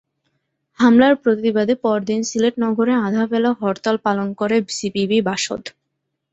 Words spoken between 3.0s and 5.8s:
আধা বেলা হরতাল পালন করে সিপিবি-বাসদ।